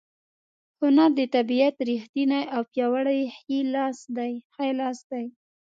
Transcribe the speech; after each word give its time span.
هنر 0.81 1.09
د 1.19 1.21
طبیعت 1.35 1.75
ریښتینی 1.89 2.43
او 2.55 2.61
پیاوړی 2.71 3.21
ښی 3.37 4.69
لاس 4.83 5.03
دی. 5.11 5.25